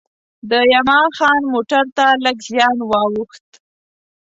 [0.49, 3.49] د یما خان موټر ته لږ زیان وا ووښت.